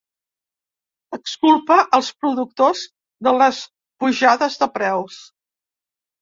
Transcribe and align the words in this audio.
Exculpa 1.17 1.77
els 1.97 2.09
productors 2.23 2.81
de 3.29 3.35
les 3.43 3.61
pujades 4.05 4.57
de 4.65 4.71
preus. 4.79 5.21